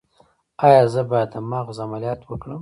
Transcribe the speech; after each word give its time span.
ایا 0.65 0.83
زه 0.93 1.01
باید 1.09 1.29
د 1.33 1.35
مغز 1.51 1.77
عملیات 1.85 2.19
وکړم؟ 2.25 2.59